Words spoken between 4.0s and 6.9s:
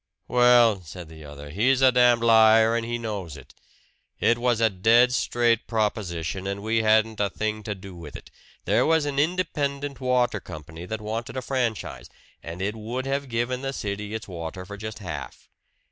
It was a dead straight proposition, and we